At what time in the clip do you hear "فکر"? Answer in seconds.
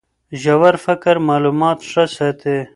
0.85-1.15